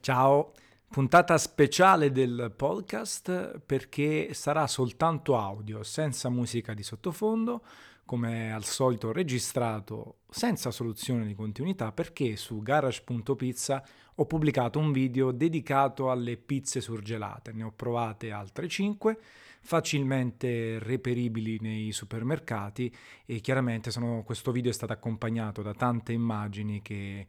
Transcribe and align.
Ciao, 0.00 0.52
puntata 0.88 1.36
speciale 1.36 2.10
del 2.10 2.52
podcast 2.56 3.58
perché 3.58 4.32
sarà 4.32 4.66
soltanto 4.66 5.36
audio, 5.36 5.82
senza 5.82 6.30
musica 6.30 6.72
di 6.72 6.82
sottofondo, 6.82 7.62
come 8.06 8.52
al 8.54 8.64
solito 8.64 9.12
registrato 9.12 10.20
senza 10.30 10.70
soluzione 10.70 11.26
di 11.26 11.34
continuità 11.34 11.92
perché 11.92 12.36
su 12.36 12.62
garage.pizza 12.62 13.84
ho 14.14 14.24
pubblicato 14.24 14.78
un 14.78 14.92
video 14.92 15.30
dedicato 15.30 16.10
alle 16.10 16.38
pizze 16.38 16.80
surgelate, 16.80 17.52
ne 17.52 17.64
ho 17.64 17.72
provate 17.74 18.30
altre 18.30 18.66
5 18.66 19.18
facilmente 19.60 20.78
reperibili 20.78 21.58
nei 21.60 21.92
supermercati 21.92 22.94
e 23.26 23.40
chiaramente 23.40 23.90
sono, 23.90 24.22
questo 24.24 24.52
video 24.52 24.70
è 24.70 24.74
stato 24.74 24.92
accompagnato 24.92 25.60
da 25.60 25.74
tante 25.74 26.12
immagini 26.12 26.80
che 26.80 27.26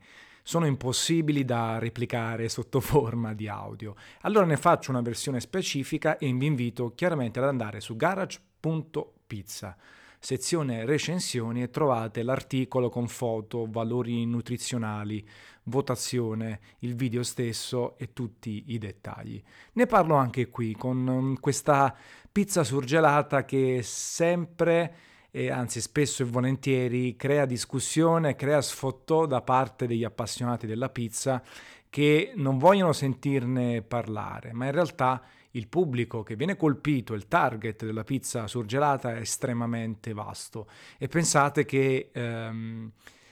sono 0.50 0.66
impossibili 0.66 1.46
da 1.46 1.78
replicare 1.78 2.50
sotto 2.50 2.80
forma 2.82 3.36
di 3.36 3.48
audio. 3.48 3.94
Allora 4.22 4.48
ne 4.48 4.58
faccio 4.58 4.90
una 4.90 5.04
versione 5.04 5.40
specifica 5.40 6.18
e 6.18 6.34
vi 6.34 6.48
invito 6.48 6.96
chiaramente 6.96 7.38
ad 7.38 7.46
andare 7.46 7.80
su 7.82 7.96
garage.pizza 7.96 9.78
sezione 10.22 10.86
recensioni 10.86 11.62
e 11.62 11.70
trovate 11.70 12.24
l'articolo 12.24 12.90
con 12.90 13.08
foto, 13.08 13.68
valori 13.70 14.26
nutrizionali, 14.26 15.24
votazione, 15.66 16.60
il 16.80 16.96
video 16.96 17.22
stesso 17.22 17.96
e 18.00 18.12
tutti 18.12 18.64
i 18.70 18.80
dettagli. 18.80 19.40
Ne 19.74 19.86
parlo 19.86 20.16
anche 20.16 20.50
qui 20.50 20.74
con 20.74 20.98
mm, 20.98 21.34
questa 21.36 21.96
pizza 22.32 22.64
surgelata 22.64 23.46
che 23.46 23.82
sempre 23.84 24.96
e 25.32 25.52
anzi 25.52 25.82
spesso 25.82 26.24
e 26.24 26.26
volentieri 26.26 27.16
crea 27.16 27.46
discussione, 27.46 28.36
crea 28.36 28.62
sfottò 28.62 29.26
da 29.26 29.42
parte 29.42 29.86
degli 29.88 30.04
appassionati 30.04 30.66
della 30.66 30.90
pizza 30.90 31.44
che 31.90 32.34
non 32.36 32.58
vogliono 32.58 32.94
sentirne 32.94 33.82
parlare, 33.82 34.54
ma 34.54 34.66
in 34.66 34.72
realtà 34.72 35.24
il 35.52 35.68
pubblico 35.68 36.22
che 36.22 36.36
viene 36.36 36.56
colpito, 36.56 37.14
il 37.14 37.28
target 37.28 37.86
della 37.86 38.04
pizza 38.04 38.48
surgelata 38.48 39.16
è 39.16 39.20
estremamente 39.20 40.14
vasto. 40.14 40.68
E 40.98 41.08
pensate 41.08 41.66
che 41.66 42.10
ehm, 42.12 42.92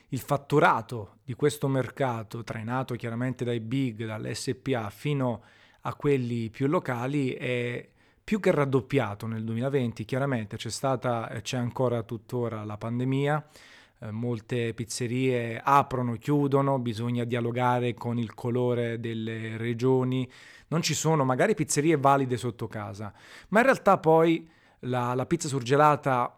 il 0.09 0.19
fatturato 0.19 1.17
di 1.23 1.33
questo 1.33 1.67
mercato, 1.67 2.43
trainato 2.43 2.95
chiaramente 2.95 3.45
dai 3.45 3.59
big, 3.59 4.05
dall'SPA 4.05 4.89
fino 4.89 5.43
a 5.81 5.93
quelli 5.93 6.49
più 6.49 6.67
locali, 6.67 7.33
è 7.33 7.87
più 8.27 8.41
che 8.41 8.51
raddoppiato 8.51 9.25
nel 9.25 9.45
2020. 9.45 10.03
Chiaramente 10.03 10.57
c'è 10.57 10.69
stata 10.69 11.29
e 11.29 11.39
c'è 11.39 11.55
ancora 11.55 12.03
tuttora 12.03 12.65
la 12.65 12.75
pandemia, 12.75 13.47
eh, 13.99 14.11
molte 14.11 14.73
pizzerie 14.73 15.61
aprono, 15.63 16.17
chiudono, 16.17 16.77
bisogna 16.77 17.23
dialogare 17.23 17.93
con 17.93 18.19
il 18.19 18.33
colore 18.33 18.99
delle 18.99 19.55
regioni, 19.55 20.29
non 20.67 20.81
ci 20.81 20.93
sono 20.93 21.23
magari 21.23 21.55
pizzerie 21.55 21.95
valide 21.95 22.35
sotto 22.35 22.67
casa, 22.67 23.13
ma 23.47 23.59
in 23.59 23.65
realtà 23.65 23.97
poi 23.97 24.45
la, 24.79 25.13
la 25.13 25.25
pizza 25.25 25.47
surgelata 25.47 26.37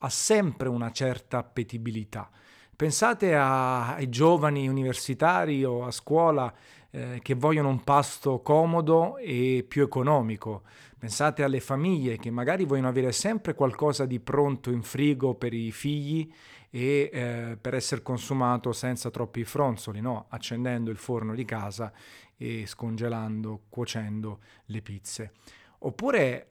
ha 0.00 0.08
sempre 0.10 0.68
una 0.68 0.90
certa 0.90 1.38
appetibilità. 1.38 2.28
Pensate 2.76 3.34
a, 3.34 3.94
ai 3.94 4.10
giovani 4.10 4.68
universitari 4.68 5.64
o 5.64 5.86
a 5.86 5.90
scuola 5.90 6.52
eh, 6.90 7.20
che 7.22 7.34
vogliono 7.34 7.70
un 7.70 7.82
pasto 7.84 8.40
comodo 8.40 9.16
e 9.16 9.64
più 9.66 9.82
economico. 9.82 10.64
Pensate 11.02 11.42
alle 11.42 11.58
famiglie 11.58 12.16
che 12.16 12.30
magari 12.30 12.64
vogliono 12.64 12.86
avere 12.86 13.10
sempre 13.10 13.56
qualcosa 13.56 14.06
di 14.06 14.20
pronto 14.20 14.70
in 14.70 14.82
frigo 14.82 15.34
per 15.34 15.52
i 15.52 15.72
figli 15.72 16.32
e 16.70 17.10
eh, 17.12 17.58
per 17.60 17.74
essere 17.74 18.02
consumato 18.02 18.70
senza 18.70 19.10
troppi 19.10 19.42
fronzoli, 19.42 20.00
no? 20.00 20.26
accendendo 20.28 20.92
il 20.92 20.96
forno 20.96 21.34
di 21.34 21.44
casa 21.44 21.92
e 22.36 22.66
scongelando, 22.68 23.62
cuocendo 23.68 24.42
le 24.66 24.80
pizze. 24.80 25.32
Oppure 25.80 26.46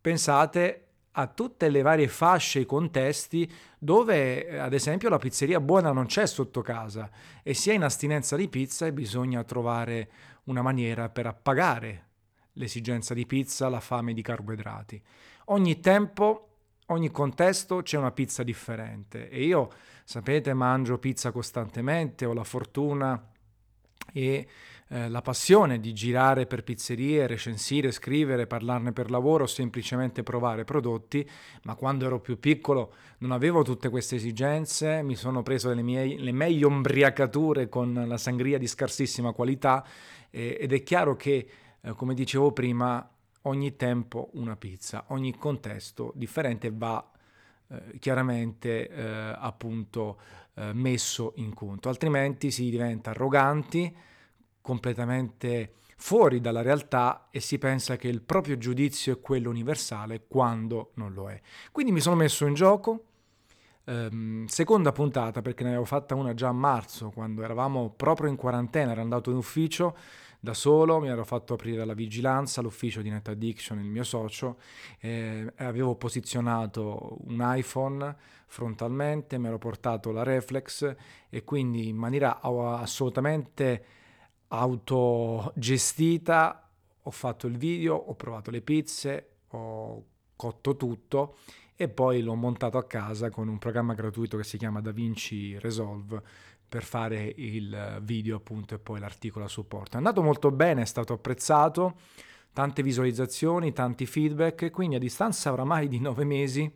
pensate 0.00 0.86
a 1.12 1.28
tutte 1.28 1.68
le 1.68 1.82
varie 1.82 2.08
fasce, 2.08 2.58
i 2.58 2.66
contesti 2.66 3.48
dove 3.78 4.44
eh, 4.44 4.58
ad 4.58 4.72
esempio 4.72 5.08
la 5.08 5.18
pizzeria 5.18 5.60
buona 5.60 5.92
non 5.92 6.06
c'è 6.06 6.26
sotto 6.26 6.62
casa 6.62 7.08
e 7.44 7.54
si 7.54 7.70
è 7.70 7.74
in 7.74 7.84
astinenza 7.84 8.34
di 8.34 8.48
pizza 8.48 8.86
e 8.86 8.92
bisogna 8.92 9.44
trovare 9.44 10.10
una 10.46 10.62
maniera 10.62 11.08
per 11.10 11.26
appagare 11.26 12.06
l'esigenza 12.58 13.14
di 13.14 13.24
pizza, 13.24 13.68
la 13.68 13.80
fame 13.80 14.12
di 14.12 14.22
carboidrati. 14.22 15.00
Ogni 15.46 15.80
tempo, 15.80 16.48
ogni 16.86 17.10
contesto 17.10 17.82
c'è 17.82 17.96
una 17.96 18.12
pizza 18.12 18.42
differente 18.42 19.30
e 19.30 19.44
io, 19.44 19.70
sapete, 20.04 20.52
mangio 20.52 20.98
pizza 20.98 21.30
costantemente, 21.30 22.26
ho 22.26 22.34
la 22.34 22.44
fortuna 22.44 23.30
e 24.12 24.46
eh, 24.90 25.08
la 25.08 25.20
passione 25.20 25.80
di 25.80 25.92
girare 25.92 26.46
per 26.46 26.64
pizzerie, 26.64 27.26
recensire, 27.26 27.90
scrivere, 27.90 28.46
parlarne 28.46 28.92
per 28.92 29.10
lavoro 29.10 29.46
semplicemente 29.46 30.22
provare 30.22 30.64
prodotti, 30.64 31.28
ma 31.64 31.74
quando 31.74 32.06
ero 32.06 32.20
più 32.20 32.38
piccolo 32.40 32.94
non 33.18 33.32
avevo 33.32 33.62
tutte 33.62 33.90
queste 33.90 34.16
esigenze, 34.16 35.02
mi 35.02 35.14
sono 35.14 35.42
preso 35.42 35.72
le, 35.74 35.82
mie, 35.82 36.18
le 36.18 36.32
meglio 36.32 36.68
ombriacature 36.68 37.68
con 37.68 38.04
la 38.06 38.16
sangria 38.16 38.56
di 38.56 38.66
scarsissima 38.66 39.32
qualità 39.32 39.84
eh, 40.30 40.56
ed 40.58 40.72
è 40.72 40.82
chiaro 40.82 41.16
che, 41.16 41.46
eh, 41.80 41.92
come 41.94 42.14
dicevo 42.14 42.52
prima, 42.52 43.08
ogni 43.42 43.76
tempo 43.76 44.30
una 44.34 44.56
pizza, 44.56 45.04
ogni 45.08 45.36
contesto 45.36 46.12
differente 46.14 46.70
va 46.72 47.10
eh, 47.68 47.98
chiaramente 47.98 48.88
eh, 48.88 49.34
appunto 49.36 50.18
eh, 50.54 50.72
messo 50.72 51.32
in 51.36 51.54
conto, 51.54 51.88
altrimenti 51.88 52.50
si 52.50 52.70
diventa 52.70 53.10
arroganti, 53.10 53.94
completamente 54.60 55.74
fuori 55.96 56.40
dalla 56.40 56.62
realtà 56.62 57.28
e 57.30 57.40
si 57.40 57.58
pensa 57.58 57.96
che 57.96 58.08
il 58.08 58.22
proprio 58.22 58.56
giudizio 58.56 59.14
è 59.14 59.20
quello 59.20 59.50
universale 59.50 60.24
quando 60.28 60.92
non 60.94 61.12
lo 61.12 61.28
è. 61.28 61.40
Quindi 61.72 61.92
mi 61.92 62.00
sono 62.00 62.16
messo 62.16 62.46
in 62.46 62.54
gioco, 62.54 63.04
ehm, 63.84 64.46
seconda 64.46 64.92
puntata 64.92 65.42
perché 65.42 65.62
ne 65.64 65.70
avevo 65.70 65.84
fatta 65.84 66.14
una 66.14 66.34
già 66.34 66.48
a 66.48 66.52
marzo 66.52 67.10
quando 67.10 67.42
eravamo 67.42 67.90
proprio 67.90 68.28
in 68.28 68.36
quarantena, 68.36 68.92
ero 68.92 69.00
andato 69.00 69.30
in 69.30 69.36
ufficio 69.36 69.96
da 70.40 70.54
solo, 70.54 71.00
mi 71.00 71.08
ero 71.08 71.24
fatto 71.24 71.54
aprire 71.54 71.84
la 71.84 71.94
vigilanza, 71.94 72.60
l'ufficio 72.60 73.02
di 73.02 73.10
Net 73.10 73.26
Addiction, 73.28 73.80
il 73.80 73.88
mio 73.88 74.04
socio, 74.04 74.58
eh, 75.00 75.52
avevo 75.56 75.96
posizionato 75.96 77.18
un 77.26 77.42
iPhone 77.56 78.14
frontalmente, 78.46 79.36
mi 79.38 79.48
ero 79.48 79.58
portato 79.58 80.12
la 80.12 80.22
reflex 80.22 80.94
e 81.28 81.44
quindi 81.44 81.88
in 81.88 81.96
maniera 81.96 82.40
assolutamente 82.40 83.84
autogestita 84.48 86.70
ho 87.02 87.10
fatto 87.10 87.46
il 87.46 87.56
video, 87.56 87.94
ho 87.96 88.14
provato 88.14 88.50
le 88.50 88.62
pizze, 88.62 89.30
ho 89.48 90.04
cotto 90.36 90.76
tutto 90.76 91.36
e 91.74 91.88
poi 91.88 92.22
l'ho 92.22 92.34
montato 92.34 92.78
a 92.78 92.84
casa 92.84 93.30
con 93.30 93.48
un 93.48 93.58
programma 93.58 93.94
gratuito 93.94 94.36
che 94.36 94.44
si 94.44 94.58
chiama 94.58 94.80
DaVinci 94.80 95.58
Resolve 95.58 96.22
per 96.68 96.84
fare 96.84 97.32
il 97.36 98.00
video 98.02 98.36
appunto 98.36 98.74
e 98.74 98.78
poi 98.78 99.00
l'articolo 99.00 99.46
a 99.46 99.48
supporto. 99.48 99.94
È 99.94 99.96
andato 99.96 100.22
molto 100.22 100.50
bene, 100.50 100.82
è 100.82 100.86
stato 100.86 101.14
apprezzato, 101.14 101.96
tante 102.52 102.82
visualizzazioni, 102.82 103.72
tanti 103.72 104.04
feedback 104.06 104.70
quindi 104.70 104.96
a 104.96 104.98
distanza 104.98 105.52
oramai 105.52 105.86
di 105.88 105.98
nove 105.98 106.24
mesi 106.24 106.70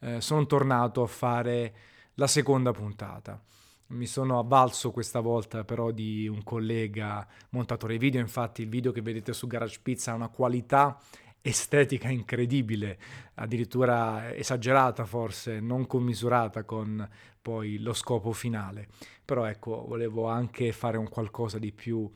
eh, 0.00 0.20
sono 0.20 0.46
tornato 0.46 1.02
a 1.02 1.06
fare 1.06 1.74
la 2.14 2.26
seconda 2.26 2.72
puntata. 2.72 3.40
Mi 3.90 4.06
sono 4.06 4.38
avvalso 4.38 4.90
questa 4.90 5.20
volta 5.20 5.64
però 5.64 5.92
di 5.92 6.28
un 6.28 6.42
collega 6.42 7.26
montatore 7.50 7.96
video, 7.96 8.20
infatti 8.20 8.62
il 8.62 8.68
video 8.68 8.92
che 8.92 9.00
vedete 9.00 9.32
su 9.32 9.46
Garage 9.46 9.78
Pizza 9.82 10.12
ha 10.12 10.14
una 10.14 10.28
qualità 10.28 10.98
estetica 11.40 12.08
incredibile, 12.08 12.98
addirittura 13.34 14.34
esagerata 14.34 15.04
forse, 15.04 15.60
non 15.60 15.86
commisurata 15.86 16.64
con 16.64 17.08
poi 17.40 17.78
lo 17.78 17.92
scopo 17.92 18.32
finale. 18.32 18.88
Però 19.24 19.44
ecco, 19.44 19.84
volevo 19.86 20.28
anche 20.28 20.72
fare 20.72 20.96
un 20.96 21.08
qualcosa 21.08 21.58
di 21.58 21.72
più 21.72 22.10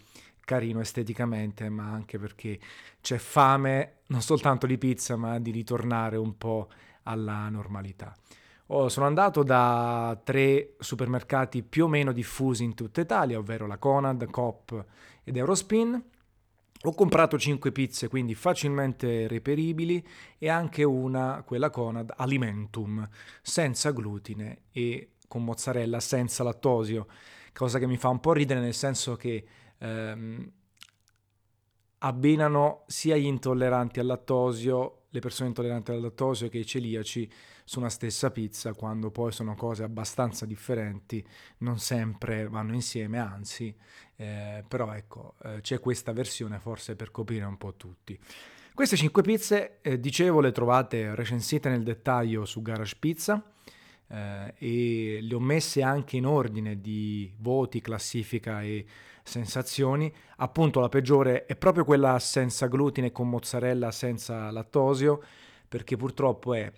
carino 0.45 0.81
esteticamente, 0.81 1.69
ma 1.69 1.91
anche 1.91 2.19
perché 2.19 2.59
c'è 3.01 3.19
fame 3.19 4.01
non 4.07 4.21
soltanto 4.21 4.67
di 4.67 4.77
pizza, 4.79 5.17
ma 5.17 5.39
di 5.39 5.51
ritornare 5.51 6.17
un 6.17 6.37
po' 6.37 6.69
alla 7.05 7.49
normalità. 7.49 8.15
Oh, 8.67 8.89
sono 8.89 9.07
andato 9.07 9.43
da 9.43 10.19
tre 10.23 10.75
supermercati 10.79 11.63
più 11.63 11.85
o 11.85 11.89
meno 11.89 12.13
diffusi 12.13 12.65
in 12.65 12.75
tutta 12.75 13.01
Italia, 13.01 13.39
ovvero 13.39 13.67
la 13.67 13.77
Conad, 13.77 14.31
Coop 14.31 14.85
ed 15.25 15.37
Eurospin 15.37 16.03
ho 16.83 16.95
comprato 16.95 17.39
5 17.39 17.71
pizze, 17.71 18.09
quindi 18.09 18.35
facilmente 18.35 19.29
reperibili, 19.29 20.05
e 20.39 20.49
anche 20.49 20.83
una, 20.83 21.43
quella 21.47 21.71
Conad, 21.71 22.13
Alimentum, 22.17 23.09
senza 23.41 23.93
glutine 23.93 24.63
e 24.73 25.13
con 25.29 25.45
mozzarella 25.45 26.01
senza 26.01 26.43
lattosio, 26.43 27.07
cosa 27.53 27.79
che 27.79 27.87
mi 27.87 27.97
fa 27.97 28.09
un 28.09 28.21
po' 28.21 28.33
ridere 28.33 28.61
nel 28.61 28.75
senso 28.75 29.17
che 29.17 29.45
ehm, 29.79 30.53
abbinano 31.99 32.85
sia 32.87 33.17
gli 33.17 33.27
intolleranti 33.27 34.01
al 34.01 34.07
lattosio, 34.07 35.03
le 35.11 35.21
persone 35.21 35.49
intolleranti 35.49 35.91
al 35.93 36.01
lattosio 36.01 36.49
che 36.49 36.59
i 36.59 36.67
celiaci 36.67 37.31
su 37.73 37.79
una 37.79 37.89
stessa 37.89 38.31
pizza 38.31 38.75
quando 38.75 39.11
poi 39.11 39.33
sono 39.33 39.55
cose 39.55 39.83
abbastanza 39.83 40.45
differenti, 40.45 41.27
non 41.61 41.79
sempre 41.79 42.47
vanno 42.47 42.75
insieme, 42.75 43.19
anzi, 43.19 43.75
eh, 44.17 44.63
però 44.69 44.93
ecco, 44.93 45.37
eh, 45.43 45.63
c'è 45.63 45.81
questa 45.81 46.13
versione 46.13 46.59
forse 46.59 46.97
per 46.97 47.11
coprire 47.11 47.47
un 47.47 47.57
po' 47.57 47.73
tutti. 47.77 48.19
Queste 48.75 48.97
5 48.97 49.23
pizze, 49.23 49.79
eh, 49.81 49.99
dicevo, 49.99 50.41
le 50.41 50.53
trovate 50.53 51.15
recensite 51.15 51.71
nel 51.71 51.83
dettaglio 51.83 52.45
su 52.45 52.61
Garage 52.61 52.97
Pizza 53.01 53.43
eh, 54.07 54.53
e 54.59 55.19
le 55.23 55.35
ho 55.35 55.41
messe 55.41 55.81
anche 55.81 56.19
in 56.19 56.27
ordine 56.27 56.79
di 56.79 57.33
voti, 57.39 57.81
classifica 57.81 58.61
e 58.61 58.85
sensazioni. 59.23 60.13
Appunto 60.37 60.79
la 60.79 60.91
peggiore 60.91 61.47
è 61.47 61.57
proprio 61.57 61.87
quella 61.87 62.19
senza 62.19 62.67
glutine 62.67 63.13
con 63.13 63.31
mozzarella 63.31 63.91
senza 63.91 64.51
lattosio, 64.51 65.23
perché 65.67 65.97
purtroppo 65.97 66.53
è 66.53 66.71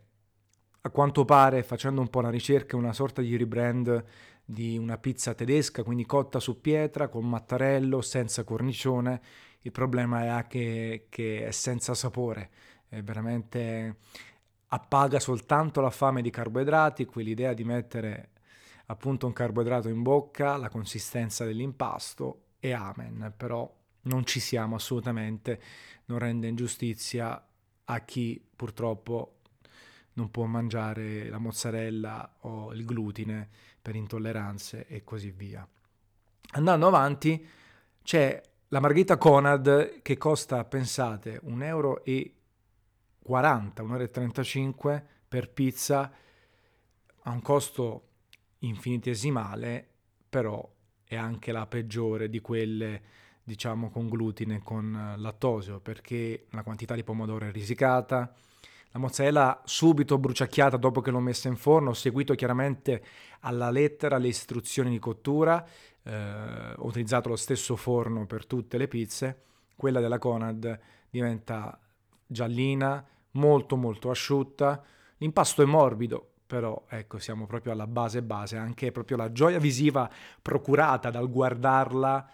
a 0.86 0.90
quanto 0.90 1.24
pare, 1.24 1.62
facendo 1.62 2.02
un 2.02 2.08
po' 2.08 2.18
una 2.18 2.28
ricerca, 2.28 2.76
una 2.76 2.92
sorta 2.92 3.22
di 3.22 3.36
rebrand 3.38 4.04
di 4.44 4.76
una 4.76 4.98
pizza 4.98 5.32
tedesca, 5.32 5.82
quindi 5.82 6.04
cotta 6.04 6.40
su 6.40 6.60
pietra, 6.60 7.08
con 7.08 7.26
mattarello, 7.26 8.02
senza 8.02 8.44
cornicione. 8.44 9.22
Il 9.62 9.72
problema 9.72 10.24
è 10.24 10.26
anche 10.26 11.06
che 11.08 11.46
è 11.46 11.50
senza 11.52 11.94
sapore, 11.94 12.50
è 12.88 13.02
veramente 13.02 13.96
appaga 14.68 15.20
soltanto 15.20 15.80
la 15.80 15.88
fame 15.88 16.20
di 16.20 16.28
carboidrati, 16.28 17.06
quell'idea 17.06 17.54
di 17.54 17.64
mettere 17.64 18.30
appunto 18.86 19.26
un 19.26 19.32
carboidrato 19.32 19.88
in 19.88 20.02
bocca, 20.02 20.58
la 20.58 20.68
consistenza 20.68 21.46
dell'impasto 21.46 22.48
e 22.58 22.72
amen, 22.72 23.32
però 23.34 23.72
non 24.02 24.26
ci 24.26 24.38
siamo 24.38 24.74
assolutamente, 24.74 25.58
non 26.06 26.18
rende 26.18 26.46
ingiustizia 26.46 27.42
a 27.84 28.00
chi 28.00 28.44
purtroppo 28.54 29.33
non 30.14 30.30
può 30.30 30.44
mangiare 30.44 31.28
la 31.28 31.38
mozzarella 31.38 32.36
o 32.40 32.72
il 32.72 32.84
glutine 32.84 33.48
per 33.80 33.94
intolleranze 33.94 34.86
e 34.86 35.04
così 35.04 35.30
via. 35.30 35.66
Andando 36.52 36.86
avanti 36.86 37.46
c'è 38.02 38.40
la 38.68 38.80
margherita 38.80 39.16
Conad 39.16 40.02
che 40.02 40.16
costa, 40.16 40.64
pensate, 40.64 41.40
1,40 41.44 41.62
euro, 41.64 42.02
1,35 42.04 44.88
euro 44.88 45.02
per 45.28 45.50
pizza, 45.50 46.12
ha 47.22 47.30
un 47.30 47.42
costo 47.42 48.08
infinitesimale, 48.60 49.86
però 50.28 50.68
è 51.04 51.16
anche 51.16 51.52
la 51.52 51.66
peggiore 51.66 52.28
di 52.28 52.40
quelle 52.40 53.02
diciamo 53.42 53.90
con 53.90 54.08
glutine, 54.08 54.62
con 54.62 55.14
lattosio, 55.16 55.80
perché 55.80 56.46
la 56.50 56.62
quantità 56.62 56.94
di 56.94 57.04
pomodoro 57.04 57.46
è 57.46 57.52
risicata, 57.52 58.34
la 58.94 59.00
mozzarella 59.00 59.60
subito 59.64 60.18
bruciacchiata 60.18 60.76
dopo 60.76 61.00
che 61.00 61.10
l'ho 61.10 61.18
messa 61.18 61.48
in 61.48 61.56
forno, 61.56 61.90
ho 61.90 61.94
seguito 61.94 62.34
chiaramente 62.34 63.02
alla 63.40 63.70
lettera 63.70 64.18
le 64.18 64.28
istruzioni 64.28 64.90
di 64.90 65.00
cottura, 65.00 65.66
eh, 66.04 66.74
ho 66.76 66.86
utilizzato 66.86 67.28
lo 67.28 67.36
stesso 67.36 67.74
forno 67.74 68.24
per 68.26 68.46
tutte 68.46 68.78
le 68.78 68.86
pizze, 68.86 69.42
quella 69.74 69.98
della 69.98 70.18
Conad 70.18 70.78
diventa 71.10 71.76
giallina, 72.24 73.04
molto 73.32 73.74
molto 73.74 74.10
asciutta, 74.10 74.80
l'impasto 75.16 75.62
è 75.62 75.64
morbido, 75.64 76.30
però 76.46 76.84
ecco 76.88 77.18
siamo 77.18 77.46
proprio 77.46 77.72
alla 77.72 77.88
base 77.88 78.22
base, 78.22 78.56
anche 78.56 78.92
proprio 78.92 79.16
la 79.16 79.32
gioia 79.32 79.58
visiva 79.58 80.08
procurata 80.40 81.10
dal 81.10 81.28
guardarla 81.28 82.30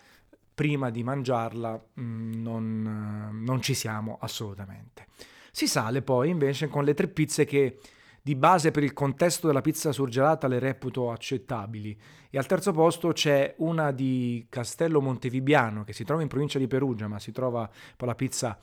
prima 0.54 0.90
di 0.90 1.02
mangiarla 1.02 1.82
mm, 1.98 2.32
non, 2.34 3.40
non 3.42 3.62
ci 3.62 3.72
siamo 3.72 4.18
assolutamente. 4.20 5.06
Si 5.50 5.66
sale 5.66 6.02
poi 6.02 6.30
invece 6.30 6.68
con 6.68 6.84
le 6.84 6.94
tre 6.94 7.08
pizze 7.08 7.44
che 7.44 7.78
di 8.22 8.34
base 8.34 8.70
per 8.70 8.82
il 8.82 8.92
contesto 8.92 9.46
della 9.46 9.62
pizza 9.62 9.92
surgelata 9.92 10.46
le 10.46 10.58
reputo 10.58 11.10
accettabili. 11.10 11.98
E 12.28 12.38
al 12.38 12.46
terzo 12.46 12.72
posto 12.72 13.12
c'è 13.12 13.54
una 13.58 13.92
di 13.92 14.46
Castello 14.48 15.00
Montevibiano 15.00 15.84
che 15.84 15.92
si 15.92 16.04
trova 16.04 16.22
in 16.22 16.28
provincia 16.28 16.58
di 16.58 16.66
Perugia 16.66 17.08
ma 17.08 17.18
si 17.18 17.32
trova 17.32 17.68
poi 17.96 18.08
la 18.08 18.14
pizza 18.14 18.58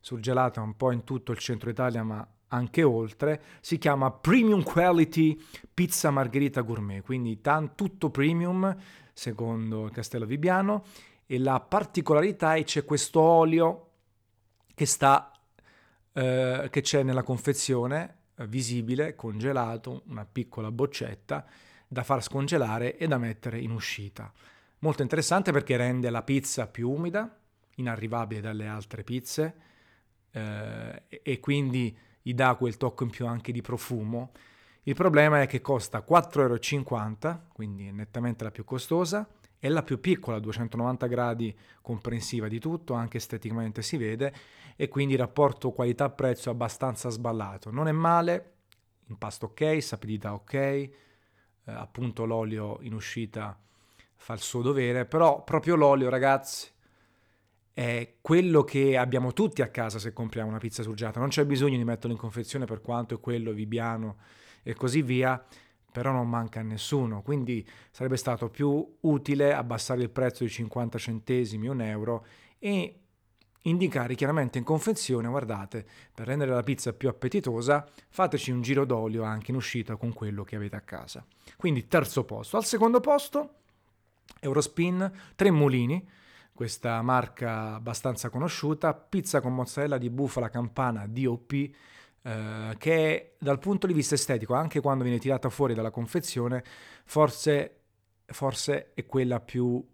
surgelata 0.00 0.60
un 0.60 0.76
po' 0.76 0.90
in 0.92 1.04
tutto 1.04 1.32
il 1.32 1.38
centro 1.38 1.70
Italia 1.70 2.02
ma 2.02 2.26
anche 2.52 2.82
oltre, 2.82 3.42
si 3.60 3.78
chiama 3.78 4.10
Premium 4.10 4.62
Quality 4.62 5.40
Pizza 5.72 6.10
Margherita 6.10 6.60
Gourmet, 6.60 7.02
quindi 7.02 7.40
tan, 7.40 7.74
tutto 7.74 8.10
premium 8.10 8.76
secondo 9.12 9.88
Castello 9.92 10.26
Vibiano. 10.26 10.84
E 11.26 11.38
la 11.38 11.60
particolarità 11.60 12.54
è 12.54 12.64
c'è 12.64 12.84
questo 12.84 13.20
olio 13.20 13.88
che 14.74 14.84
sta 14.84 15.31
eh, 16.12 16.68
che 16.70 16.80
c'è 16.80 17.02
nella 17.02 17.22
confezione, 17.22 18.16
eh, 18.36 18.46
visibile, 18.46 19.14
congelato, 19.14 20.02
una 20.06 20.26
piccola 20.30 20.70
boccetta 20.70 21.44
da 21.88 22.02
far 22.02 22.22
scongelare 22.22 22.96
e 22.96 23.06
da 23.06 23.18
mettere 23.18 23.58
in 23.58 23.70
uscita. 23.70 24.32
Molto 24.80 25.02
interessante 25.02 25.52
perché 25.52 25.76
rende 25.76 26.10
la 26.10 26.22
pizza 26.22 26.66
più 26.66 26.90
umida, 26.90 27.38
inarrivabile 27.76 28.40
dalle 28.40 28.66
altre 28.66 29.04
pizze 29.04 29.54
eh, 30.30 31.02
e 31.08 31.40
quindi 31.40 31.96
gli 32.20 32.34
dà 32.34 32.54
quel 32.54 32.76
tocco 32.76 33.04
in 33.04 33.10
più 33.10 33.26
anche 33.26 33.52
di 33.52 33.60
profumo. 33.60 34.32
Il 34.84 34.94
problema 34.94 35.40
è 35.42 35.46
che 35.46 35.60
costa 35.60 36.04
4,50 36.08 36.38
euro, 36.40 37.46
quindi 37.52 37.86
è 37.86 37.92
nettamente 37.92 38.42
la 38.42 38.50
più 38.50 38.64
costosa, 38.64 39.28
è 39.62 39.68
la 39.68 39.84
più 39.84 40.00
piccola, 40.00 40.40
290 40.40 41.06
gradi 41.06 41.56
comprensiva 41.82 42.48
di 42.48 42.58
tutto, 42.58 42.94
anche 42.94 43.18
esteticamente 43.18 43.80
si 43.80 43.96
vede, 43.96 44.34
e 44.74 44.88
quindi 44.88 45.12
il 45.12 45.20
rapporto 45.20 45.70
qualità-prezzo 45.70 46.48
è 46.48 46.52
abbastanza 46.52 47.10
sballato. 47.10 47.70
Non 47.70 47.86
è 47.86 47.92
male, 47.92 48.54
impasto 49.06 49.46
ok, 49.46 49.80
sapidità 49.80 50.34
ok, 50.34 50.52
eh, 50.54 50.90
appunto 51.66 52.24
l'olio 52.24 52.78
in 52.80 52.92
uscita 52.92 53.56
fa 54.16 54.32
il 54.32 54.40
suo 54.40 54.62
dovere, 54.62 55.04
però 55.04 55.44
proprio 55.44 55.76
l'olio 55.76 56.08
ragazzi 56.08 56.68
è 57.72 58.14
quello 58.20 58.64
che 58.64 58.96
abbiamo 58.96 59.32
tutti 59.32 59.62
a 59.62 59.68
casa 59.68 60.00
se 60.00 60.12
compriamo 60.12 60.48
una 60.48 60.58
pizza 60.58 60.82
surgelata, 60.82 61.20
non 61.20 61.28
c'è 61.28 61.46
bisogno 61.46 61.76
di 61.76 61.84
metterlo 61.84 62.10
in 62.10 62.18
confezione 62.18 62.64
per 62.64 62.80
quanto 62.80 63.14
è 63.14 63.20
quello 63.20 63.52
vibiano 63.52 64.16
e 64.64 64.74
così 64.74 65.02
via, 65.02 65.40
però 65.92 66.10
non 66.10 66.28
manca 66.28 66.60
a 66.60 66.62
nessuno, 66.62 67.22
quindi 67.22 67.66
sarebbe 67.90 68.16
stato 68.16 68.48
più 68.48 68.96
utile 69.00 69.52
abbassare 69.52 70.02
il 70.02 70.10
prezzo 70.10 70.42
di 70.42 70.50
50 70.50 70.98
centesimi, 70.98 71.68
un 71.68 71.82
euro 71.82 72.26
e 72.58 72.96
indicare 73.62 74.14
chiaramente 74.14 74.58
in 74.58 74.64
confezione, 74.64 75.28
guardate, 75.28 75.86
per 76.14 76.26
rendere 76.26 76.52
la 76.52 76.62
pizza 76.62 76.92
più 76.92 77.08
appetitosa, 77.08 77.86
fateci 78.08 78.50
un 78.50 78.62
giro 78.62 78.84
d'olio 78.84 79.22
anche 79.22 79.50
in 79.50 79.56
uscita 79.56 79.96
con 79.96 80.12
quello 80.12 80.42
che 80.42 80.56
avete 80.56 80.76
a 80.76 80.80
casa. 80.80 81.24
Quindi 81.56 81.86
terzo 81.86 82.24
posto. 82.24 82.56
Al 82.56 82.64
secondo 82.64 83.00
posto, 83.00 83.54
Eurospin, 84.40 85.10
Tre 85.36 85.50
Mulini, 85.50 86.04
questa 86.52 87.00
marca 87.02 87.74
abbastanza 87.74 88.30
conosciuta, 88.30 88.94
pizza 88.94 89.40
con 89.40 89.54
mozzarella 89.54 89.98
di 89.98 90.10
bufala 90.10 90.48
campana 90.48 91.06
DOP, 91.06 91.70
eh, 92.22 92.74
che 92.78 93.34
dal 93.38 93.58
punto 93.58 93.86
di 93.86 93.92
vista 93.92 94.14
estetico, 94.14 94.54
anche 94.54 94.80
quando 94.80 95.04
viene 95.04 95.18
tirata 95.18 95.48
fuori 95.48 95.74
dalla 95.74 95.90
confezione, 95.90 96.62
forse, 97.04 97.80
forse 98.26 98.92
è 98.94 99.04
quella 99.06 99.40
più 99.40 99.84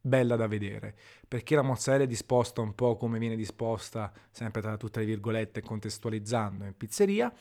bella 0.00 0.36
da 0.36 0.46
vedere, 0.46 0.96
perché 1.26 1.54
la 1.54 1.62
mozzarella 1.62 2.04
è 2.04 2.06
disposta 2.06 2.60
un 2.60 2.74
po' 2.74 2.96
come 2.96 3.18
viene 3.18 3.36
disposta, 3.36 4.12
sempre 4.30 4.60
tra 4.60 4.76
tutte 4.76 5.00
le 5.00 5.06
virgolette, 5.06 5.60
contestualizzando 5.60 6.64
in 6.64 6.76
pizzeria. 6.76 7.32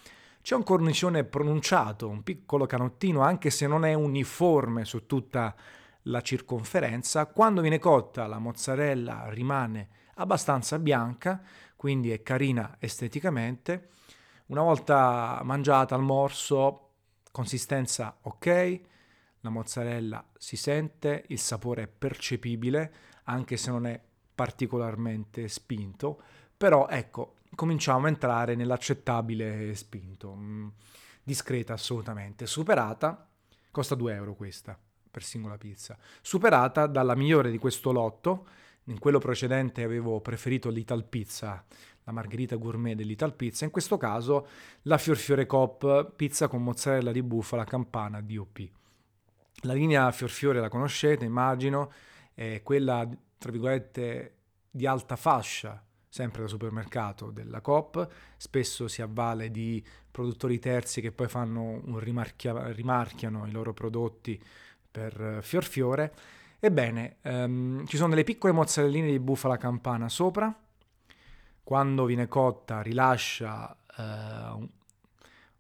C'è 0.42 0.56
un 0.56 0.64
cornicione 0.64 1.24
pronunciato, 1.26 2.08
un 2.08 2.24
piccolo 2.24 2.66
canottino, 2.66 3.22
anche 3.22 3.50
se 3.50 3.68
non 3.68 3.84
è 3.84 3.94
uniforme 3.94 4.86
su 4.86 5.06
tutta 5.06 5.54
la 6.04 6.22
circonferenza. 6.22 7.26
Quando 7.26 7.62
viene 7.62 7.80
cotta 7.80 8.28
la 8.28 8.40
mozzarella 8.40 9.28
rimane 9.30 9.90
abbastanza 10.16 10.80
bianca, 10.80 11.42
quindi 11.78 12.12
è 12.12 12.22
carina 12.22 12.76
esteticamente. 12.80 13.90
Una 14.48 14.64
volta 14.64 15.40
mangiata 15.44 15.96
al 15.96 16.02
morso, 16.02 16.90
consistenza 17.32 18.18
ok, 18.22 18.82
la 19.42 19.50
mozzarella 19.50 20.26
si 20.38 20.58
sente, 20.58 21.24
il 21.28 21.40
sapore 21.40 21.84
è 21.84 21.88
percepibile, 21.88 22.94
anche 23.26 23.56
se 23.56 23.72
non 23.72 23.86
è 23.86 24.00
particolarmente 24.36 25.48
spinto, 25.48 26.22
però 26.58 26.88
ecco, 26.88 27.36
cominciamo 27.56 28.06
a 28.06 28.10
entrare 28.10 28.56
nell'accettabile 28.56 29.74
spinto, 29.76 30.36
mm, 30.36 30.68
discreta 31.24 31.74
assolutamente, 31.74 32.46
superata, 32.46 33.28
costa 33.72 33.96
2 33.96 34.14
euro 34.14 34.34
questa 34.34 34.78
per 35.10 35.24
singola 35.24 35.58
pizza, 35.58 35.98
superata 36.22 36.88
dalla 36.88 37.16
migliore 37.16 37.52
di 37.52 37.58
questo 37.58 37.92
lotto, 37.92 38.48
in 38.88 39.00
quello 39.00 39.20
precedente 39.20 39.84
avevo 39.84 40.20
preferito 40.22 40.70
l'Ital 40.70 41.06
Pizza, 41.06 41.64
la 42.04 42.12
margherita 42.12 42.56
gourmet 42.56 42.96
dell'Ital 42.96 43.34
Pizza, 43.34 43.66
in 43.66 43.72
questo 43.72 43.98
caso 43.98 44.48
la 44.84 44.98
Fiorfiore 44.98 45.46
Cop, 45.46 46.14
pizza 46.16 46.48
con 46.48 46.64
mozzarella 46.64 47.12
di 47.12 47.22
bufala 47.22 47.64
campana 47.64 48.22
DOP. 48.22 48.70
La 49.62 49.74
linea 49.74 50.12
Fiorfiore 50.12 50.60
la 50.60 50.70
conoscete, 50.70 51.26
immagino, 51.26 51.92
è 52.34 52.62
quella, 52.64 53.08
tra 53.38 53.52
virgolette, 53.52 54.36
di 54.70 54.86
alta 54.86 55.16
fascia 55.16 55.82
sempre 56.08 56.42
da 56.42 56.48
supermercato 56.48 57.30
della 57.30 57.62
Coop, 57.62 58.08
spesso 58.38 58.88
si 58.88 59.02
avvale 59.02 59.52
di 59.52 59.84
produttori 60.10 60.58
terzi 60.58 61.02
che 61.02 61.12
poi 61.12 61.28
fanno 61.28 61.80
un 61.84 62.00
rimarchia- 62.00 62.72
rimarchiano 62.72 63.46
i 63.46 63.52
loro 63.52 63.74
prodotti 63.74 64.42
per 64.90 65.40
fior 65.42 65.64
fiore. 65.64 66.14
Ebbene, 66.60 67.18
ehm, 67.22 67.86
ci 67.86 67.98
sono 67.98 68.10
delle 68.10 68.24
piccole 68.24 68.52
mozzarelline 68.52 69.12
di 69.12 69.20
bufala 69.20 69.58
campana 69.58 70.10
sopra, 70.10 70.54
quando 71.64 72.06
viene 72.06 72.28
cotta 72.28 72.82
rilascia 72.82 73.76
eh, 73.96 74.70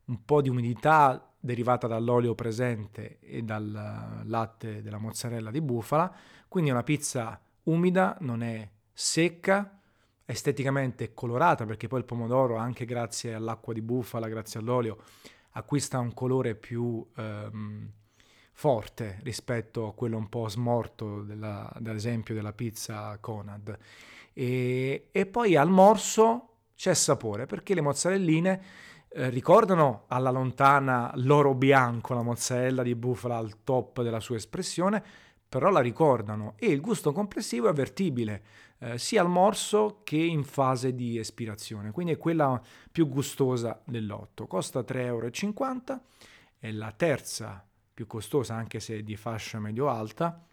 un, 0.05 0.25
po' 0.25 0.41
di 0.41 0.49
umidità 0.49 1.33
derivata 1.39 1.85
dall'olio 1.85 2.33
presente 2.33 3.19
e 3.19 3.43
dal 3.43 4.23
latte 4.23 4.81
della 4.81 4.97
mozzarella 4.97 5.51
di 5.51 5.61
bufala, 5.61 6.11
quindi 6.47 6.71
è 6.71 6.73
una 6.73 6.83
pizza 6.83 7.39
umida, 7.63 8.17
non 8.21 8.41
è 8.41 8.67
secca, 8.91 9.79
esteticamente 10.25 11.13
colorata 11.13 11.65
perché 11.65 11.87
poi 11.87 11.99
il 11.99 12.05
pomodoro 12.05 12.55
anche 12.55 12.85
grazie 12.85 13.35
all'acqua 13.35 13.71
di 13.71 13.81
bufala, 13.81 14.27
grazie 14.27 14.59
all'olio, 14.59 14.97
acquista 15.51 15.99
un 15.99 16.13
colore 16.13 16.55
più 16.55 17.05
ehm, 17.15 17.91
forte 18.59 19.19
rispetto 19.21 19.85
a 19.85 19.93
quello 19.93 20.17
un 20.17 20.29
po' 20.29 20.49
smorto 20.49 21.21
della, 21.21 21.71
ad 21.71 21.85
esempio 21.89 22.33
della 22.33 22.53
pizza 22.53 23.15
Conad. 23.19 23.77
E, 24.33 25.09
e 25.11 25.25
poi 25.27 25.55
al 25.55 25.69
morso 25.69 26.55
c'è 26.75 26.95
sapore 26.95 27.45
perché 27.45 27.75
le 27.75 27.81
mozzarelline 27.81 28.61
eh, 29.09 29.29
ricordano 29.29 30.05
alla 30.07 30.31
lontana 30.31 31.11
l'oro 31.17 31.53
bianco, 31.53 32.15
la 32.15 32.23
mozzarella 32.23 32.81
di 32.81 32.95
bufala 32.95 33.37
al 33.37 33.63
top 33.63 34.01
della 34.01 34.19
sua 34.19 34.37
espressione, 34.37 35.03
però 35.47 35.69
la 35.69 35.79
ricordano 35.79 36.55
e 36.57 36.65
il 36.71 36.81
gusto 36.81 37.13
complessivo 37.13 37.67
è 37.67 37.69
avvertibile 37.69 38.43
eh, 38.79 38.97
sia 38.97 39.21
al 39.21 39.29
morso 39.29 40.01
che 40.03 40.17
in 40.17 40.43
fase 40.43 40.95
di 40.95 41.19
espirazione, 41.19 41.91
quindi 41.91 42.13
è 42.13 42.17
quella 42.17 42.59
più 42.91 43.07
gustosa 43.07 43.79
dell'otto. 43.85 44.47
Costa 44.47 44.79
3,50 44.79 44.95
euro, 45.05 45.29
è 46.57 46.71
la 46.71 46.91
terza 46.91 47.66
più 47.97 48.05
costosa 48.05 48.53
anche 48.53 48.79
se 48.79 49.01
di 49.01 49.15
fascia 49.15 49.57
medio-alta. 49.57 50.45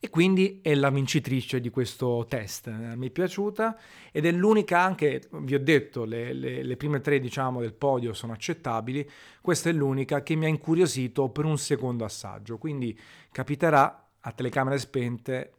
E 0.00 0.10
quindi 0.10 0.58
è 0.60 0.74
la 0.74 0.90
vincitrice 0.90 1.60
di 1.60 1.70
questo 1.70 2.26
test. 2.28 2.68
Mi 2.68 3.06
è 3.06 3.10
piaciuta 3.10 3.78
ed 4.10 4.26
è 4.26 4.32
l'unica 4.32 4.80
anche, 4.80 5.22
vi 5.30 5.54
ho 5.54 5.60
detto, 5.60 6.04
le, 6.04 6.32
le, 6.32 6.64
le, 6.64 6.76
prime 6.76 7.00
tre 7.00 7.20
diciamo 7.20 7.60
del 7.60 7.74
podio 7.74 8.12
sono 8.12 8.32
accettabili, 8.32 9.08
questa 9.40 9.70
è 9.70 9.72
l'unica 9.72 10.24
che 10.24 10.34
mi 10.34 10.46
ha 10.46 10.48
incuriosito 10.48 11.28
per 11.28 11.44
un 11.44 11.56
secondo 11.58 12.04
assaggio, 12.04 12.58
quindi 12.58 12.98
capiterà 13.30 14.08
a 14.18 14.32
telecamere 14.32 14.78
spente 14.78 15.52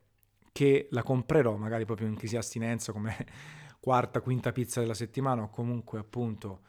che 0.52 0.90
la 0.92 1.02
comprerò 1.02 1.56
magari 1.56 1.86
proprio 1.86 2.10
in 2.10 2.16
crisi 2.16 2.36
astinenza 2.36 2.92
come 2.92 3.16
quarta, 3.80 4.20
quinta 4.20 4.52
pizza 4.52 4.82
della 4.82 4.94
settimana 4.94 5.44
o 5.44 5.50
comunque 5.50 6.00
appunto 6.00 6.64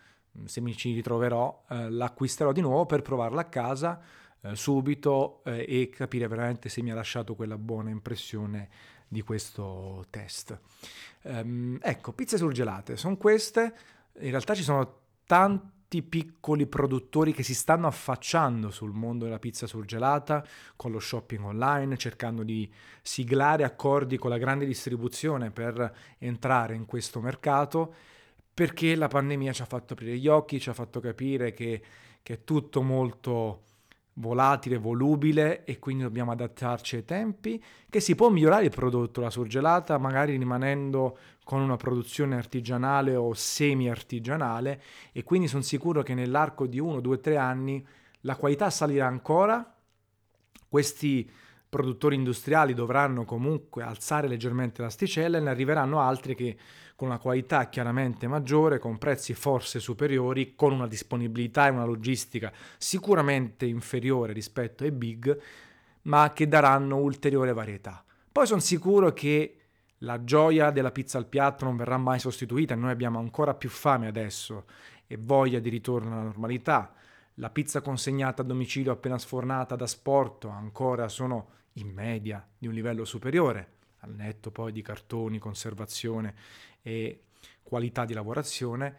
se 0.44 0.60
mi 0.60 0.76
ci 0.76 0.92
ritroverò 0.92 1.64
eh, 1.68 1.90
l'acquisterò 1.90 2.52
di 2.52 2.60
nuovo 2.60 2.86
per 2.86 3.02
provarla 3.02 3.42
a 3.42 3.48
casa 3.48 4.00
eh, 4.40 4.56
subito 4.56 5.42
eh, 5.44 5.64
e 5.66 5.88
capire 5.88 6.28
veramente 6.28 6.68
se 6.68 6.82
mi 6.82 6.90
ha 6.90 6.94
lasciato 6.94 7.34
quella 7.34 7.56
buona 7.56 7.90
impressione 7.90 8.68
di 9.08 9.22
questo 9.22 10.06
test. 10.10 10.58
Um, 11.22 11.78
ecco, 11.80 12.12
pizze 12.12 12.36
surgelate 12.36 12.96
sono 12.96 13.16
queste, 13.16 13.74
in 14.18 14.30
realtà 14.30 14.54
ci 14.54 14.62
sono 14.62 15.02
tanti 15.24 16.02
piccoli 16.02 16.66
produttori 16.66 17.32
che 17.32 17.42
si 17.42 17.54
stanno 17.54 17.86
affacciando 17.86 18.70
sul 18.70 18.92
mondo 18.92 19.24
della 19.24 19.38
pizza 19.38 19.66
surgelata 19.66 20.44
con 20.76 20.90
lo 20.90 20.98
shopping 20.98 21.44
online, 21.44 21.96
cercando 21.96 22.42
di 22.42 22.70
siglare 23.00 23.64
accordi 23.64 24.18
con 24.18 24.30
la 24.30 24.38
grande 24.38 24.66
distribuzione 24.66 25.50
per 25.50 25.96
entrare 26.18 26.74
in 26.74 26.84
questo 26.84 27.20
mercato 27.20 27.94
perché 28.54 28.94
la 28.94 29.08
pandemia 29.08 29.52
ci 29.52 29.62
ha 29.62 29.66
fatto 29.66 29.94
aprire 29.94 30.16
gli 30.16 30.28
occhi, 30.28 30.60
ci 30.60 30.70
ha 30.70 30.74
fatto 30.74 31.00
capire 31.00 31.52
che, 31.52 31.82
che 32.22 32.34
è 32.34 32.44
tutto 32.44 32.82
molto 32.82 33.62
volatile, 34.14 34.76
volubile 34.78 35.64
e 35.64 35.78
quindi 35.78 36.04
dobbiamo 36.04 36.30
adattarci 36.30 36.96
ai 36.96 37.04
tempi, 37.04 37.62
che 37.90 38.00
si 38.00 38.14
può 38.14 38.30
migliorare 38.30 38.64
il 38.64 38.70
prodotto, 38.70 39.20
la 39.20 39.30
surgelata, 39.30 39.98
magari 39.98 40.36
rimanendo 40.36 41.18
con 41.42 41.60
una 41.60 41.76
produzione 41.76 42.36
artigianale 42.36 43.16
o 43.16 43.34
semi-artigianale 43.34 44.82
e 45.12 45.24
quindi 45.24 45.48
sono 45.48 45.62
sicuro 45.62 46.02
che 46.02 46.14
nell'arco 46.14 46.66
di 46.66 46.78
uno, 46.78 47.00
due, 47.00 47.18
tre 47.18 47.36
anni 47.36 47.84
la 48.20 48.36
qualità 48.36 48.70
salirà 48.70 49.06
ancora, 49.06 49.74
questi 50.68 51.28
produttori 51.68 52.14
industriali 52.14 52.72
dovranno 52.72 53.24
comunque 53.24 53.82
alzare 53.82 54.28
leggermente 54.28 54.80
l'asticella 54.80 55.38
e 55.38 55.40
ne 55.40 55.50
arriveranno 55.50 56.00
altri 56.00 56.36
che 56.36 56.56
con 56.96 57.08
una 57.08 57.18
qualità 57.18 57.68
chiaramente 57.68 58.26
maggiore, 58.28 58.78
con 58.78 58.98
prezzi 58.98 59.34
forse 59.34 59.80
superiori, 59.80 60.54
con 60.54 60.72
una 60.72 60.86
disponibilità 60.86 61.66
e 61.66 61.70
una 61.70 61.84
logistica 61.84 62.52
sicuramente 62.78 63.66
inferiore 63.66 64.32
rispetto 64.32 64.84
ai 64.84 64.92
big, 64.92 65.38
ma 66.02 66.32
che 66.32 66.46
daranno 66.46 66.98
ulteriore 66.98 67.52
varietà. 67.52 68.04
Poi 68.30 68.46
sono 68.46 68.60
sicuro 68.60 69.12
che 69.12 69.58
la 69.98 70.22
gioia 70.22 70.70
della 70.70 70.92
pizza 70.92 71.18
al 71.18 71.26
piatto 71.26 71.64
non 71.64 71.76
verrà 71.76 71.96
mai 71.96 72.18
sostituita, 72.18 72.74
noi 72.74 72.90
abbiamo 72.90 73.18
ancora 73.18 73.54
più 73.54 73.68
fame 73.68 74.06
adesso 74.06 74.64
e 75.06 75.16
voglia 75.18 75.58
di 75.58 75.70
ritorno 75.70 76.12
alla 76.12 76.22
normalità. 76.22 76.92
La 77.38 77.50
pizza 77.50 77.80
consegnata 77.80 78.42
a 78.42 78.44
domicilio 78.44 78.92
appena 78.92 79.18
sfornata 79.18 79.76
da 79.76 79.86
sporto 79.86 80.48
ancora 80.48 81.08
sono 81.08 81.48
in 81.74 81.88
media 81.88 82.46
di 82.56 82.66
un 82.66 82.74
livello 82.74 83.04
superiore, 83.04 83.72
al 84.04 84.14
netto 84.14 84.50
poi 84.50 84.72
di 84.72 84.82
cartoni, 84.82 85.38
conservazione 85.38 86.34
e 86.82 87.24
qualità 87.62 88.04
di 88.04 88.14
lavorazione, 88.14 88.98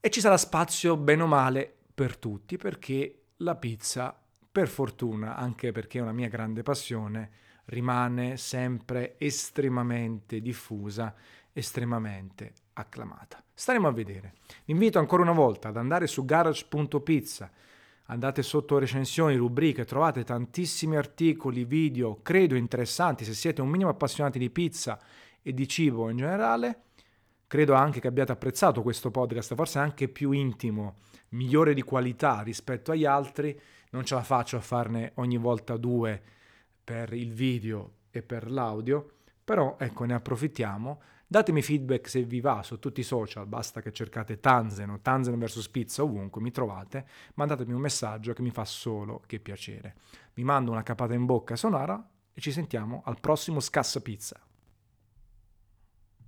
e 0.00 0.10
ci 0.10 0.20
sarà 0.20 0.36
spazio 0.36 0.96
bene 0.96 1.22
o 1.22 1.26
male 1.26 1.72
per 1.94 2.16
tutti 2.16 2.56
perché 2.56 3.22
la 3.38 3.56
pizza, 3.56 4.16
per 4.50 4.68
fortuna, 4.68 5.36
anche 5.36 5.72
perché 5.72 5.98
è 5.98 6.02
una 6.02 6.12
mia 6.12 6.28
grande 6.28 6.62
passione, 6.62 7.30
rimane 7.66 8.36
sempre 8.36 9.16
estremamente 9.18 10.40
diffusa, 10.40 11.14
estremamente 11.52 12.52
acclamata. 12.74 13.42
Staremo 13.52 13.88
a 13.88 13.92
vedere. 13.92 14.34
Vi 14.64 14.72
invito 14.72 14.98
ancora 14.98 15.22
una 15.22 15.32
volta 15.32 15.68
ad 15.68 15.76
andare 15.76 16.06
su 16.06 16.24
garage.pizza 16.24 17.50
andate 18.10 18.42
sotto 18.42 18.78
recensioni, 18.78 19.36
rubriche, 19.36 19.84
trovate 19.84 20.24
tantissimi 20.24 20.96
articoli, 20.96 21.64
video, 21.64 22.20
credo 22.22 22.54
interessanti 22.54 23.24
se 23.24 23.34
siete 23.34 23.60
un 23.60 23.68
minimo 23.68 23.90
appassionati 23.90 24.38
di 24.38 24.50
pizza 24.50 24.98
e 25.42 25.52
di 25.52 25.68
cibo 25.68 26.08
in 26.08 26.16
generale. 26.16 26.82
Credo 27.46 27.74
anche 27.74 28.00
che 28.00 28.08
abbiate 28.08 28.32
apprezzato 28.32 28.82
questo 28.82 29.10
podcast, 29.10 29.54
forse 29.54 29.78
anche 29.78 30.08
più 30.08 30.32
intimo, 30.32 30.96
migliore 31.30 31.74
di 31.74 31.82
qualità 31.82 32.42
rispetto 32.42 32.92
agli 32.92 33.04
altri. 33.04 33.58
Non 33.90 34.04
ce 34.04 34.14
la 34.14 34.22
faccio 34.22 34.56
a 34.56 34.60
farne 34.60 35.12
ogni 35.14 35.38
volta 35.38 35.76
due 35.76 36.20
per 36.84 37.12
il 37.14 37.32
video 37.32 37.92
e 38.10 38.22
per 38.22 38.50
l'audio, 38.50 39.12
però 39.44 39.76
ecco 39.78 40.04
ne 40.04 40.14
approfittiamo 40.14 41.00
Datemi 41.30 41.60
feedback 41.60 42.08
se 42.08 42.22
vi 42.22 42.40
va 42.40 42.62
su 42.62 42.78
tutti 42.78 43.00
i 43.00 43.02
social, 43.02 43.46
basta 43.46 43.82
che 43.82 43.92
cercate 43.92 44.40
Tanzen 44.40 44.88
o 44.88 45.00
Tanzen 45.02 45.38
vs 45.38 45.68
Pizza 45.68 46.02
ovunque, 46.02 46.40
mi 46.40 46.50
trovate, 46.50 47.06
mandatemi 47.34 47.74
un 47.74 47.82
messaggio 47.82 48.32
che 48.32 48.40
mi 48.40 48.50
fa 48.50 48.64
solo 48.64 49.20
che 49.26 49.38
piacere. 49.38 49.96
Vi 50.32 50.42
mando 50.42 50.70
una 50.70 50.82
capata 50.82 51.12
in 51.12 51.26
bocca 51.26 51.54
sonora 51.54 52.02
e 52.32 52.40
ci 52.40 52.50
sentiamo 52.50 53.02
al 53.04 53.20
prossimo 53.20 53.60
Scassa 53.60 54.00
Pizza. 54.00 54.47